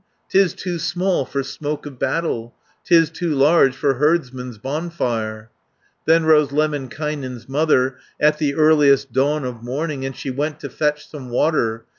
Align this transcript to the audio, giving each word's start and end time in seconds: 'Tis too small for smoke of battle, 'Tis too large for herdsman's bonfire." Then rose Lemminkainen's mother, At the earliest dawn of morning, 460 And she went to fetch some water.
'Tis 0.29 0.55
too 0.55 0.79
small 0.79 1.25
for 1.25 1.43
smoke 1.43 1.85
of 1.85 1.99
battle, 1.99 2.55
'Tis 2.83 3.11
too 3.11 3.35
large 3.35 3.75
for 3.75 3.99
herdsman's 3.99 4.57
bonfire." 4.57 5.51
Then 6.07 6.25
rose 6.25 6.51
Lemminkainen's 6.51 7.47
mother, 7.47 7.97
At 8.19 8.39
the 8.39 8.55
earliest 8.55 9.13
dawn 9.13 9.45
of 9.45 9.61
morning, 9.61 9.99
460 10.01 10.05
And 10.07 10.15
she 10.15 10.31
went 10.31 10.59
to 10.61 10.69
fetch 10.71 11.07
some 11.07 11.29
water. 11.29 11.85